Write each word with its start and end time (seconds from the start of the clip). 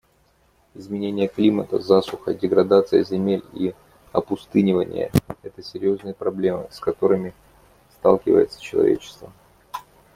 Изменение 0.75 1.27
климата, 1.27 1.77
засуха, 1.81 2.33
деградация 2.33 3.03
земель 3.03 3.41
и 3.53 3.73
опустынивание— 4.13 5.11
это 5.43 5.61
серьезные 5.61 6.15
проблемы, 6.15 6.65
с 6.71 6.79
которыми 6.79 7.35
сталкивается 7.99 8.59
человечество. 8.59 9.31